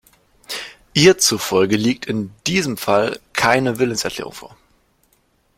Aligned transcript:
Ihr 0.95 1.19
zufolge 1.19 1.75
liegt 1.75 2.07
in 2.07 2.33
diesem 2.47 2.75
Fall 2.75 3.19
keine 3.33 3.77
Willenserklärung 3.77 4.33
vor. 4.33 4.57